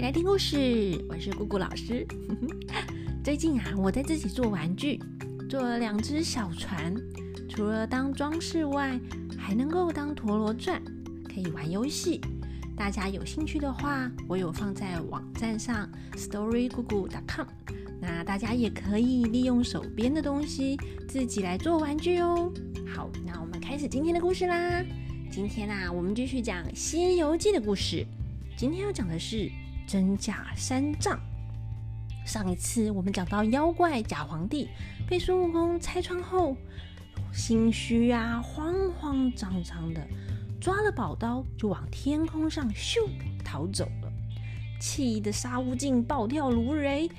[0.00, 2.06] 来听故事，我是姑姑老师。
[3.24, 5.00] 最近啊，我在自己做玩具，
[5.48, 6.94] 做了两只小船，
[7.48, 9.00] 除了当装饰外，
[9.38, 10.82] 还能够当陀螺转，
[11.24, 12.20] 可以玩游戏。
[12.76, 17.46] 大家有兴趣的话，我有放在网站上 storygugu.com，
[18.00, 20.76] 那大家也可以利用手边的东西
[21.08, 22.52] 自己来做玩具哦。
[22.94, 24.84] 好，那我们开始今天的故事啦。
[25.30, 28.04] 今天啊，我们继续讲《西游记》的故事。
[28.56, 29.50] 今天要讲的是
[29.86, 31.18] 真假三藏。
[32.24, 34.68] 上一次我们讲到妖怪假皇帝
[35.08, 36.56] 被孙悟空拆穿后，
[37.32, 40.00] 心虚啊，慌慌张张的，
[40.60, 43.06] 抓了宝刀就往天空上咻
[43.44, 44.12] 逃走了。
[44.80, 47.10] 气得沙悟净暴跳如雷，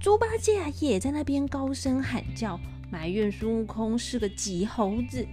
[0.00, 2.58] 猪八戒也在那边高声喊叫，
[2.90, 5.26] 埋怨孙悟空是个急猴子。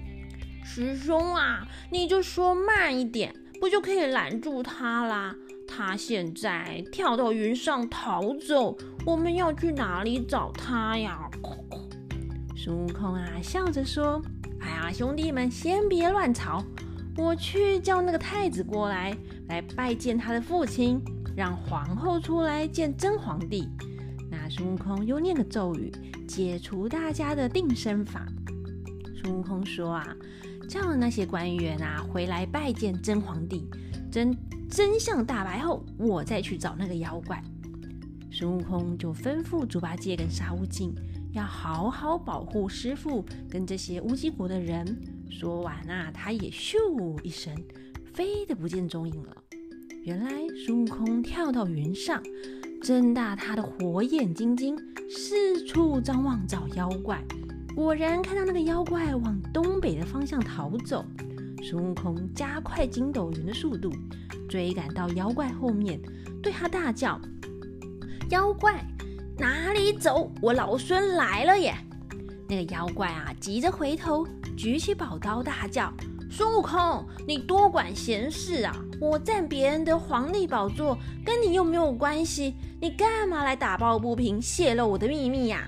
[0.64, 5.36] 师兄啊，你就说慢一点，不就可以拦住他啦？
[5.68, 11.30] 他现在跳到云上逃走，我们要去哪里找他呀？
[12.56, 14.22] 孙悟空啊，笑着说
[14.62, 16.64] ：“哎呀，兄弟们，先别乱吵，
[17.18, 19.16] 我去叫那个太子过来，
[19.48, 21.02] 来拜见他的父亲，
[21.36, 23.68] 让皇后出来见真皇帝。”
[24.30, 25.92] 那孙悟空又念个咒语，
[26.28, 28.26] 解除大家的定身法。
[29.22, 30.16] 孙悟空说：“啊。”
[30.70, 33.70] 叫那些官员啊回来拜见真皇帝，
[34.10, 34.36] 真
[34.76, 37.40] 真相大白后，我再去找那个妖怪。
[38.32, 40.92] 孙悟空就吩咐猪八戒跟沙悟净
[41.32, 45.00] 要好好保护师傅跟这些乌鸡国的人。
[45.30, 47.56] 说完啊，他也咻一声
[48.16, 49.38] 飞得不见踪影了。
[50.02, 50.32] 原来
[50.66, 52.20] 孙悟空跳到云上，
[52.82, 54.76] 睁大他的火眼金睛，
[55.08, 57.24] 四处张望找妖怪。
[57.76, 61.06] 果然看到那个妖怪往东北的方向逃走，
[61.64, 63.90] 孙悟空加快筋斗云的速度，
[64.50, 65.98] 追赶到妖怪后面，
[66.42, 67.18] 对他大叫
[68.30, 68.86] ：“妖怪，
[69.38, 70.30] 哪里走？
[70.42, 71.74] 我老孙来了耶！”
[72.50, 74.28] 那个妖怪啊，急着回头，
[74.58, 75.92] 举起宝刀大叫
[76.30, 78.76] ：“孙悟空，你多管闲事啊！
[79.00, 85.66] 我占别人的皇帝宝座，跟你又没有关系，你干嘛来打抱不平，泄露我的秘密呀？”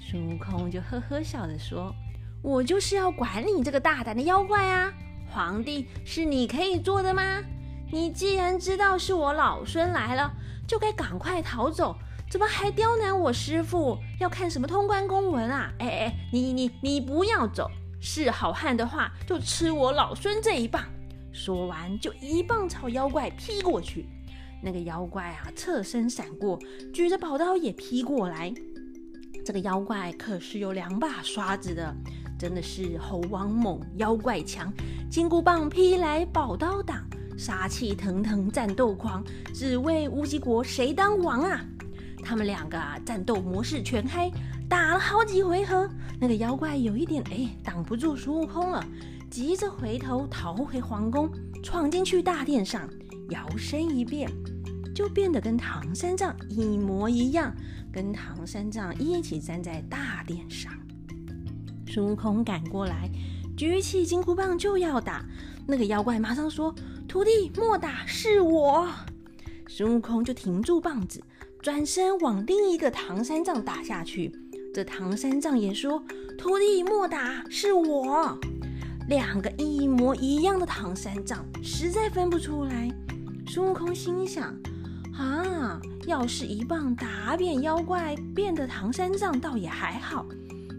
[0.00, 1.94] 孙悟空就呵呵笑着说
[2.42, 4.92] ：“我就是要管你这个大胆的妖怪啊！
[5.32, 7.42] 皇帝是你可以做的吗？
[7.90, 10.30] 你既然知道是我老孙来了，
[10.68, 11.96] 就该赶快逃走，
[12.30, 13.98] 怎么还刁难我师傅？
[14.20, 15.72] 要看什么通关公文啊？
[15.78, 17.70] 哎哎，你你你不要走！
[17.98, 20.84] 是好汉的话，就吃我老孙这一棒！”
[21.32, 24.06] 说完，就一棒朝妖怪劈过去。
[24.62, 26.58] 那个妖怪啊，侧身闪过，
[26.92, 28.52] 举着宝刀也劈过来。
[29.44, 31.94] 这个妖怪可是有两把刷子的，
[32.38, 34.72] 真的是猴王猛，妖怪强，
[35.12, 37.06] 金箍棒劈来，宝刀挡，
[37.36, 41.62] 杀气腾腾，战斗狂，只为乌鸡国谁当王啊！
[42.24, 44.32] 他们两个啊，战斗模式全开，
[44.70, 45.86] 打了好几回合，
[46.18, 48.82] 那个妖怪有一点哎，挡不住孙悟空了，
[49.30, 51.30] 急着回头逃回皇宫，
[51.62, 52.88] 闯进去大殿上，
[53.28, 54.30] 摇身一变。
[54.94, 57.54] 就变得跟唐三藏一模一样，
[57.92, 60.72] 跟唐三藏一起站在大殿上。
[61.86, 63.10] 孙悟空赶过来，
[63.56, 65.24] 举起金箍棒就要打，
[65.66, 66.74] 那个妖怪马上说
[67.08, 68.88] ：“徒弟莫打，是我。”
[69.68, 71.22] 孙悟空就停住棒子，
[71.60, 74.32] 转身往另一个唐三藏打下去。
[74.74, 76.02] 这唐三藏也说
[76.38, 78.38] ：“徒弟莫打，是我。”
[79.08, 82.88] 两个一模一样的唐三藏实在分不出来。
[83.46, 84.54] 孙悟空心想。
[85.14, 85.78] 啊！
[86.06, 90.26] 要是一棒打扁妖怪，变得唐三藏倒也还好。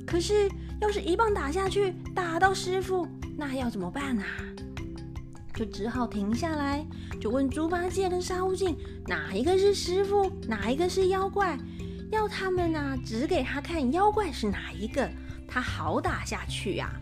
[0.07, 0.50] 可是
[0.83, 3.07] 要是一棒打下去，打到师傅，
[3.38, 4.25] 那要怎么办啊？
[5.53, 6.85] 就只好停下来，
[7.21, 8.77] 就问猪八戒跟沙悟净，
[9.07, 11.57] 哪一个是师傅，哪一个是妖怪？
[12.11, 15.09] 要他们呢，指给他看妖怪是哪一个，
[15.47, 16.93] 他好打下去呀。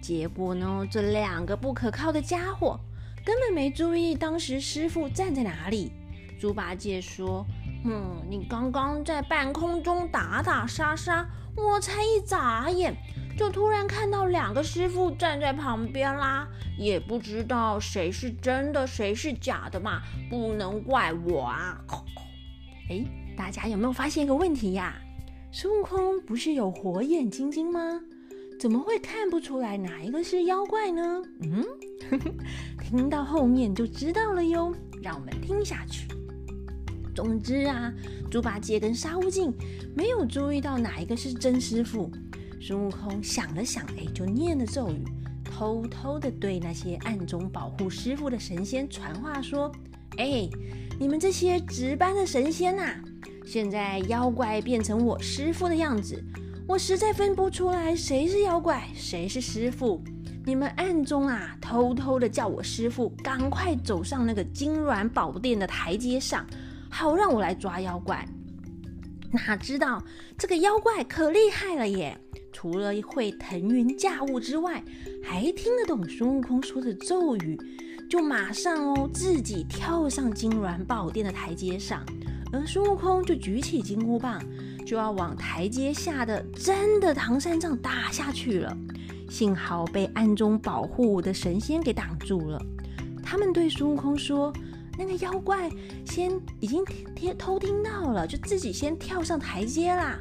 [0.00, 2.76] 结果呢，这两个不可靠的家伙
[3.24, 5.92] 根本没注意当时师傅站在哪里。
[6.40, 7.46] 猪八戒说
[7.86, 11.24] ：“嗯，你刚刚在半空中打打杀杀，
[11.56, 12.94] 我才一眨眼，
[13.36, 16.46] 就突然看到两个师傅站在旁边啦，
[16.78, 21.80] 也不知道谁是真的，谁是假的嘛，不能怪我啊。”
[22.90, 23.04] 哎，
[23.36, 24.94] 大家有没有发现一个问题呀？
[25.50, 28.00] 孙悟空不是有火眼金睛吗？
[28.58, 31.22] 怎么会看不出来哪一个是妖怪呢？
[31.42, 31.64] 嗯，
[32.80, 34.74] 听到后面就知道了哟。
[35.02, 36.08] 让我们听下去。
[37.16, 37.90] 总之啊，
[38.30, 39.50] 猪八戒跟沙悟净
[39.96, 42.12] 没有注意到哪一个是真师傅。
[42.60, 45.02] 孙悟空想了想，哎，就念了咒语，
[45.42, 49.72] 偷偷的对那些暗中保护师傅的神仙传话说
[50.18, 50.46] ：“哎，
[51.00, 52.96] 你们这些值班的神仙呐，
[53.46, 56.22] 现在妖怪变成我师傅的样子，
[56.68, 60.04] 我实在分不出来谁是妖怪，谁是师傅。
[60.44, 66.46] 你们暗中啊，偷偷的叫我师傅赶快走上那个金銮宝殿的台阶上，
[66.90, 68.26] 好让我来抓妖怪。
[69.32, 70.02] 哪知道
[70.38, 72.18] 这个妖怪可厉害了耶！
[72.52, 74.82] 除了会腾云驾雾之外，
[75.22, 77.58] 还听得懂孙悟空说的咒语，
[78.08, 82.02] 就马上哦自己跳上金銮宝殿的台阶上，
[82.50, 84.42] 而孙悟空就举起金箍棒，
[84.86, 88.74] 就要往台阶下的真的唐三藏打下去了。
[89.28, 92.64] 幸好被暗中保护的神仙给挡住了。
[93.22, 94.50] 他们对孙悟空说
[94.98, 95.70] ：“那个妖怪
[96.04, 96.84] 先已经
[97.14, 100.18] 听偷听到了，就自己先跳上台阶啦。”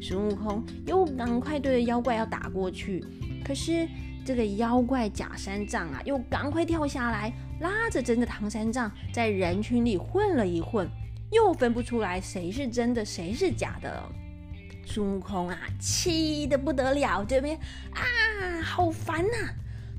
[0.00, 3.04] 孙悟空又赶快对着妖怪要打过去，
[3.44, 3.88] 可是
[4.24, 10.88] 这个妖怪假三藏啊，又赶快跳下来，拉着真的唐三藏在人群里混了一混，
[11.32, 14.02] 又分不出来谁是真的，谁是假的。
[14.86, 17.58] 孙悟空啊，气得不得了，这边
[17.92, 19.50] 啊，好烦呐！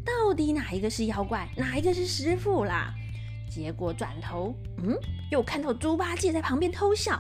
[0.06, 2.94] 到底哪一个是妖怪，哪一个是师傅啦？
[3.50, 4.54] 结果转头，
[4.84, 4.96] 嗯，
[5.32, 7.20] 又看到猪八戒在旁边偷笑，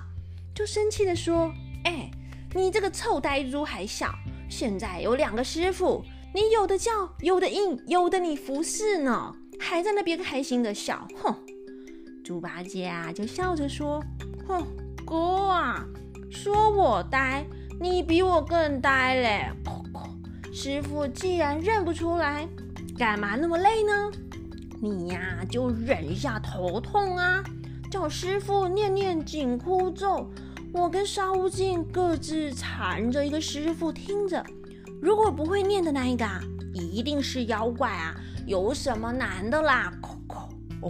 [0.54, 1.52] 就生气的说
[1.86, 2.10] ：“哎，
[2.54, 4.14] 你这个臭呆猪还笑！
[4.50, 6.04] 现在有两个师傅，
[6.34, 11.36] 你有的叫，有的应，有的你服侍呢，还在那边开心的笑，哼！”
[12.24, 14.04] 猪八戒啊，就笑着说
[14.48, 14.66] ：“哼，
[15.06, 15.18] 哥
[15.48, 15.86] 啊，
[16.30, 17.46] 说我呆。”
[17.82, 19.50] 你比我更呆嘞！
[20.52, 22.46] 师傅既然认不出来，
[22.98, 24.12] 干嘛那么累呢？
[24.82, 27.44] 你呀，就忍一下头痛啊，
[27.92, 30.30] 叫师傅念念紧箍咒。
[30.72, 34.44] 我跟沙悟净各自缠着一个师傅听着。
[35.02, 36.42] 如果不会念的那一个啊，
[36.74, 38.16] 一定是妖怪啊！
[38.46, 39.92] 有什么难的啦？
[40.82, 40.90] 哦，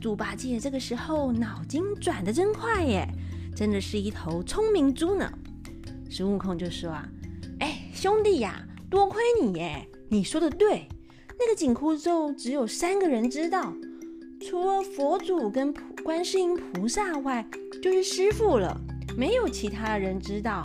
[0.00, 3.08] 猪八戒这个时候脑筋转得真快耶，
[3.56, 5.32] 真的是一头聪明猪呢。
[6.10, 7.08] 孙悟空就说啊，
[7.60, 9.88] 哎，兄弟呀，多亏你耶！
[10.08, 10.86] 你说的对，
[11.38, 13.72] 那个紧箍咒只有三个人知道，
[14.40, 17.46] 除了佛祖跟菩观世音菩萨外，
[17.82, 18.80] 就是师傅了，
[19.16, 20.62] 没有其他人知道。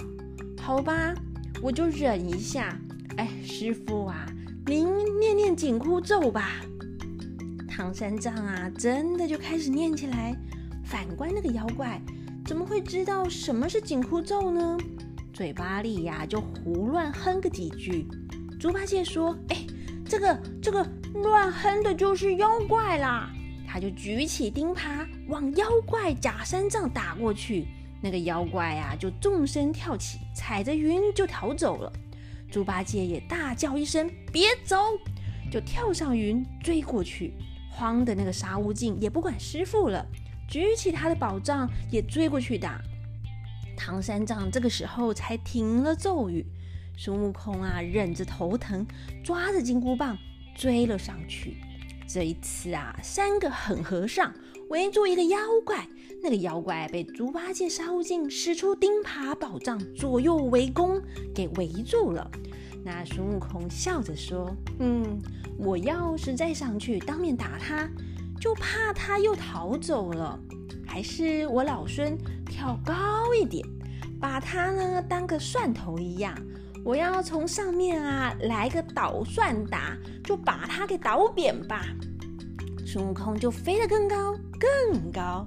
[0.59, 1.13] 好吧，
[1.61, 2.77] 我就忍一下。
[3.17, 4.25] 哎，师傅啊，
[4.65, 4.87] 您
[5.19, 6.61] 念念紧箍咒吧。
[7.67, 10.35] 唐三藏啊，真的就开始念起来。
[10.83, 12.01] 反观那个妖怪，
[12.45, 14.77] 怎么会知道什么是紧箍咒呢？
[15.33, 18.07] 嘴巴里呀就胡乱哼个几句。
[18.59, 19.66] 猪八戒说：“哎，
[20.07, 20.83] 这个这个
[21.15, 23.31] 乱哼的就是妖怪啦！”
[23.67, 27.67] 他就举起钉耙往妖怪假三藏打过去。
[28.01, 31.91] 那个妖怪呀就纵身跳起，踩着云就逃走了。
[32.49, 34.77] 猪八戒也大叫一声：“别走！”
[35.51, 37.33] 就跳上云追过去。
[37.69, 40.05] 慌的那个沙悟净也不管师傅了，
[40.47, 42.81] 举起他的宝杖也追过去打。
[43.75, 46.45] 唐三藏这个时候才停了咒语，
[46.97, 48.85] 孙悟空啊忍着头疼，
[49.23, 50.17] 抓着金箍棒
[50.55, 51.57] 追了上去。
[52.07, 54.33] 这一次啊，三个狠和尚
[54.69, 55.87] 围住一个妖怪，
[56.23, 61.01] 那个妖怪被猪八戒、沙悟净使出钉耙宝杖左右围攻，
[61.35, 62.29] 给围住了。
[62.83, 64.49] 那孙悟空笑着说
[64.79, 65.19] ：“嗯，
[65.57, 67.87] 我要是再上去当面打他，
[68.39, 70.39] 就怕他又逃走了。”
[70.87, 73.63] 还是我老孙跳高一点，
[74.19, 76.33] 把他呢当个蒜头一样，
[76.87, 81.85] 我要从上面啊来个捣蒜打，就把它给捣扁吧。
[82.85, 85.45] 孙悟空就飞得更高更高，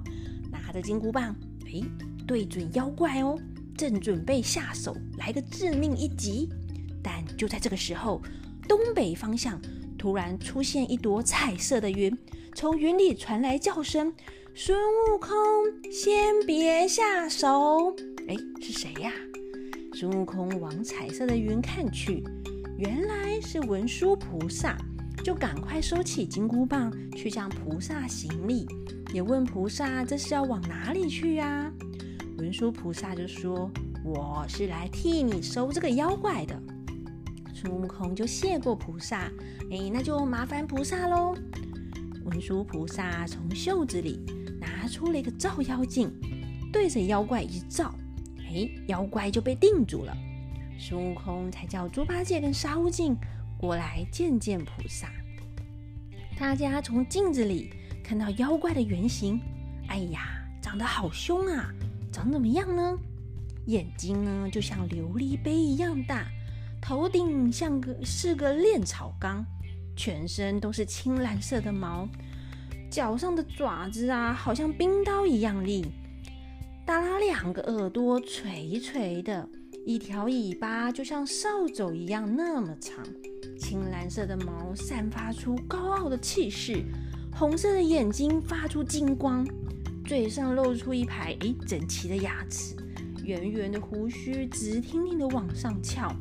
[0.51, 1.81] 拿着金箍棒，哎，
[2.27, 3.35] 对准妖怪哦，
[3.75, 6.47] 正准备下手来个致命一击。
[7.01, 8.21] 但就在这个时候，
[8.67, 9.59] 东北方向
[9.97, 12.15] 突然出现一朵彩色的云，
[12.53, 14.13] 从云里传来叫声。
[14.53, 15.31] 孙悟空，
[15.91, 17.95] 先别下手！
[18.27, 19.11] 哎，是谁呀？
[20.01, 22.23] 孙悟空往彩色的云看去，
[22.75, 24.75] 原来是文殊菩萨，
[25.23, 28.65] 就赶快收起金箍棒，去向菩萨行礼，
[29.13, 31.71] 也问菩萨这是要往哪里去呀？
[32.39, 33.69] 文殊菩萨就说
[34.03, 36.59] ：“我是来替你收这个妖怪的。”
[37.53, 39.31] 孙悟空就谢过菩萨，
[39.69, 41.35] 哎，那就麻烦菩萨喽。
[42.25, 44.19] 文殊菩萨从袖子里。
[44.59, 46.11] 拿出了一个照妖镜，
[46.73, 47.93] 对着妖怪一照，
[48.53, 50.15] 哎，妖怪就被定住了。
[50.77, 53.15] 孙悟空才叫猪八戒跟沙悟净
[53.57, 55.09] 过来见见菩萨。
[56.37, 57.71] 大家从镜子里
[58.03, 59.39] 看到妖怪的原型，
[59.87, 60.21] 哎呀，
[60.61, 61.71] 长得好凶啊！
[62.11, 62.97] 长怎么样呢？
[63.67, 66.25] 眼睛呢就像琉璃杯一样大，
[66.81, 69.45] 头顶像个是个炼草缸，
[69.95, 72.09] 全身都是青蓝色的毛。
[72.89, 75.83] 脚上的爪子啊，好像冰刀一样利；
[76.91, 79.47] 耷拉两个耳朵垂垂的，
[79.85, 83.01] 一条尾巴就像扫帚一样那么长。
[83.57, 86.83] 青蓝色的毛散发出高傲的气势，
[87.33, 89.47] 红色的眼睛发出金光，
[90.03, 92.75] 嘴上露出一排诶整齐的牙齿，
[93.23, 96.13] 圆圆的胡须直挺挺的往上翘。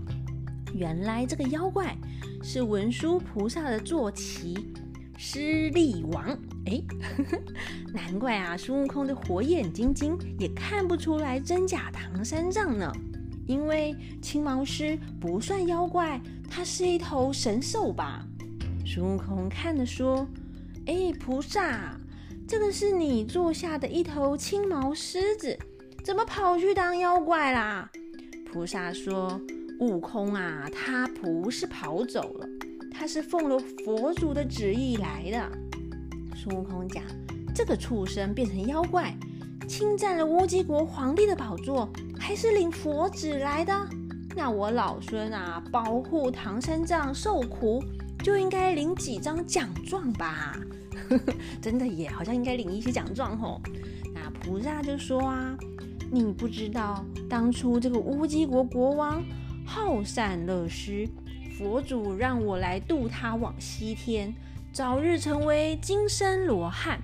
[0.72, 1.96] 原来这个妖怪
[2.44, 4.72] 是文殊菩萨的坐骑
[5.18, 6.82] 狮力王，哎，
[7.94, 8.56] 难怪啊！
[8.56, 12.92] 孙悟空的火眼金睛也看不出来真假唐三藏呢。
[13.46, 18.24] 因为青毛狮不算妖怪，它是一头神兽吧？
[18.86, 20.26] 孙悟空看着说
[20.86, 21.98] ：“哎，菩萨，
[22.46, 25.58] 这个是你坐下的一头青毛狮子，
[26.04, 27.90] 怎么跑去当妖怪啦？”
[28.52, 29.40] 菩萨说。
[29.80, 32.46] 悟空啊，他不是跑走了，
[32.92, 35.69] 他是奉了佛祖的旨意来的。
[36.42, 37.04] 孙悟空讲，
[37.54, 39.14] 这个畜生变成妖怪，
[39.68, 41.86] 侵占了乌鸡国皇帝的宝座，
[42.18, 43.72] 还是领佛旨来的。
[44.34, 47.84] 那我老孙啊，保护唐三藏受苦，
[48.24, 50.58] 就应该领几张奖状吧？
[51.60, 53.60] 真的耶好像应该领一些奖状吼。
[54.14, 55.54] 那菩萨就说啊，
[56.10, 59.22] 你不知道当初这个乌鸡国国王。
[59.66, 61.06] 好善乐施，
[61.58, 64.34] 佛祖让我来渡他往西天，
[64.72, 67.00] 早日成为金身罗汉。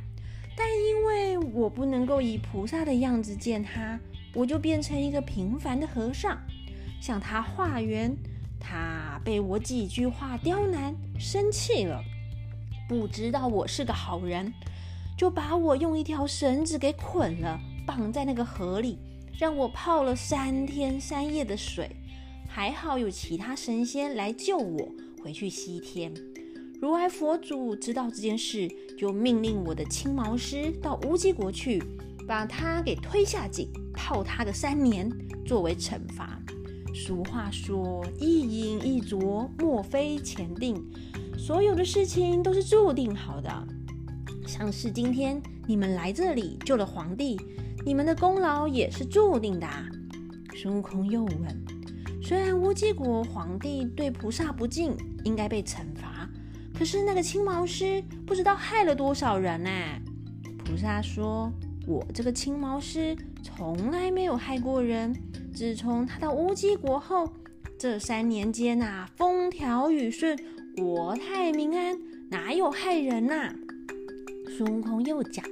[0.57, 4.01] 但因为我不能够以菩萨的样子见他，
[4.33, 6.39] 我就变成一个平凡的和尚，
[7.01, 8.17] 向他化缘。
[8.59, 12.03] 他被我几句话刁难，生气了，
[12.89, 14.53] 不知道我是个好人，
[15.17, 18.99] 就把我用一条绳子给捆了，绑在那个河里，
[19.39, 21.91] 让我泡了三天三夜的水。
[22.49, 24.89] 还好有其他神仙来救我
[25.23, 26.11] 回去西天。
[26.87, 31.83] 如来佛祖知道这件事，就命令我的青毛狮到乌鸡国去，
[32.29, 35.11] 把他给推下井，泡他个三年，
[35.45, 36.41] 作为惩罚。
[36.95, 40.81] 俗话说：“一饮一啄，莫非前定。”
[41.37, 43.51] 所有的事情都是注定好的。
[44.47, 47.37] 像是今天你们来这里救了皇帝，
[47.85, 49.67] 你们的功劳也是注定的。
[49.67, 49.89] 啊
[50.55, 51.65] 孙悟空又问。
[52.23, 56.16] 虽然乌鸡国皇帝对菩萨不敬，应该被惩罚，
[56.79, 59.71] 可是那个青毛狮不知道害了多少人呢？
[60.65, 61.51] 菩萨说
[61.87, 65.15] ：“我这个青毛狮从来没有害过人。
[65.55, 67.33] 自从他到乌鸡国后，
[67.79, 70.39] 这三年间呐，风调雨顺，
[70.77, 73.55] 国泰民安，哪有害人呐？”
[74.59, 75.45] 孙悟空又讲：“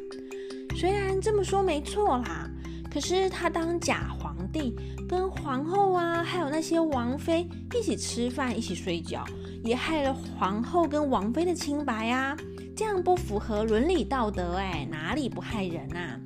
[0.76, 2.50] 虽然这么说没错啦。”
[2.92, 4.72] 可是他当假皇帝，
[5.08, 9.24] 跟皇后啊，还有那些王妃一起吃饭，一起睡觉，
[9.64, 12.36] 也害了皇后跟王妃的清白啊！
[12.76, 16.20] 这样不符合伦理道德，哎，哪里不害人呐？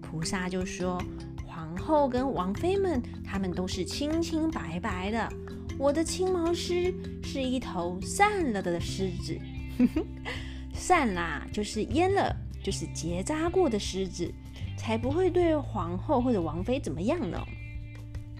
[0.00, 1.00] 菩萨就说：
[1.46, 5.28] 皇后跟王妃们，他们都是清清白白的。
[5.78, 9.38] 我的青毛狮是一头散了的狮子，
[10.72, 14.32] 散啦，就是阉了，就是结扎过的狮子。
[14.76, 17.38] 才不会对皇后或者王妃怎么样呢？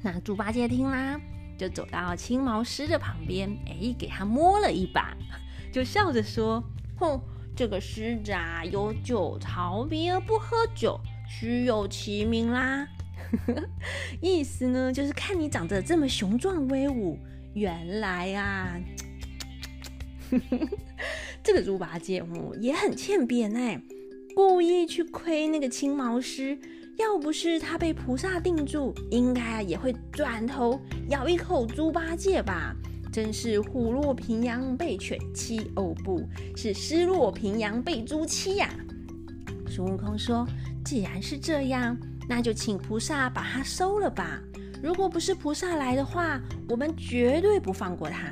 [0.00, 1.20] 那猪八戒听啦，
[1.61, 5.14] 就走到青毛狮的旁边，哎，给他摸了一把，
[5.71, 6.64] 就笑着说
[6.97, 7.21] ：“哼，
[7.55, 10.99] 这个狮子啊，有酒槽鼻而不喝酒，
[11.29, 12.88] 虚有其名啦。
[14.23, 17.19] 意思呢，就是看你长得这么雄壮威武，
[17.52, 18.81] 原来啊，
[21.45, 23.79] 这个猪八戒哦，也很欠扁哎。”
[24.35, 26.59] 故意去亏那个青毛狮，
[27.00, 30.78] 要不是他被菩萨定住，应该也会转头
[31.09, 32.76] 咬一口猪八戒吧？
[33.11, 36.23] 真是虎落平阳被犬欺，哦，不
[36.54, 38.69] 是失落平阳被猪欺呀！
[39.66, 40.47] 孙悟空说
[40.85, 41.97] ：“既然是这样，
[42.28, 44.38] 那就请菩萨把他收了吧。
[44.83, 46.38] 如果不是菩萨来的话，
[46.69, 48.30] 我们绝对不放过他。”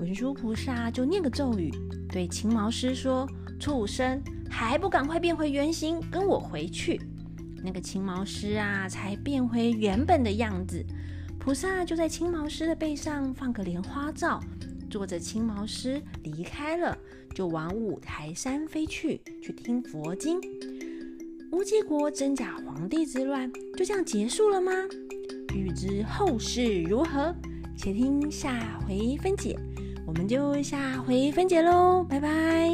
[0.00, 1.70] 文殊菩萨就念个咒语，
[2.08, 3.26] 对青毛狮说
[3.60, 4.20] ：“畜生！”
[4.50, 7.00] 还不赶快变回原形，跟我回去！
[7.64, 10.84] 那个青毛狮啊，才变回原本的样子。
[11.38, 14.38] 菩萨就在青毛狮的背上放个莲花罩，
[14.90, 16.96] 坐着青毛狮离开了，
[17.34, 20.38] 就往五台山飞去，去听佛经。
[21.52, 24.72] 乌鸡国真假皇帝之乱就这样结束了吗？
[25.54, 27.34] 欲知后事如何，
[27.76, 29.56] 且听下回分解。
[30.06, 32.68] 我们就下回分解喽，拜拜。